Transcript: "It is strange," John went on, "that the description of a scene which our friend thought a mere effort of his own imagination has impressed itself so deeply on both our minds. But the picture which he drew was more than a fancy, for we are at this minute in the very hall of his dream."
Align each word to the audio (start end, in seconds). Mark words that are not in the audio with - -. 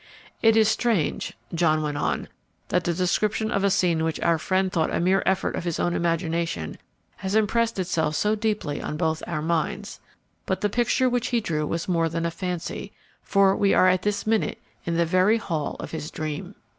"It 0.41 0.57
is 0.57 0.67
strange," 0.67 1.33
John 1.53 1.83
went 1.83 1.95
on, 1.95 2.27
"that 2.69 2.85
the 2.85 2.93
description 2.95 3.51
of 3.51 3.63
a 3.63 3.69
scene 3.69 4.03
which 4.03 4.19
our 4.21 4.39
friend 4.39 4.71
thought 4.71 4.91
a 4.91 4.99
mere 4.99 5.21
effort 5.27 5.55
of 5.55 5.63
his 5.63 5.79
own 5.79 5.93
imagination 5.93 6.79
has 7.17 7.35
impressed 7.35 7.77
itself 7.77 8.15
so 8.15 8.33
deeply 8.33 8.81
on 8.81 8.97
both 8.97 9.21
our 9.27 9.43
minds. 9.43 9.99
But 10.47 10.61
the 10.61 10.69
picture 10.69 11.07
which 11.07 11.27
he 11.27 11.39
drew 11.39 11.67
was 11.67 11.87
more 11.87 12.09
than 12.09 12.25
a 12.25 12.31
fancy, 12.31 12.93
for 13.21 13.55
we 13.55 13.75
are 13.75 13.87
at 13.87 14.01
this 14.01 14.25
minute 14.25 14.57
in 14.85 14.97
the 14.97 15.05
very 15.05 15.37
hall 15.37 15.75
of 15.79 15.91
his 15.91 16.09
dream." 16.09 16.55